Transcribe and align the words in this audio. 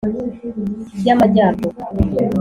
y 1.05 1.09
Amajyaruguru 1.13 1.77